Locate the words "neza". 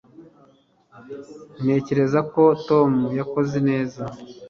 3.69-4.03